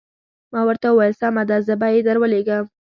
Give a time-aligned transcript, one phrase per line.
[0.53, 2.65] ما ورته وویل سمه ده زه به یې درولېږم.